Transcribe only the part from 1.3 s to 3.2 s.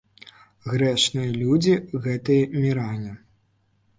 людзі гэтыя міране.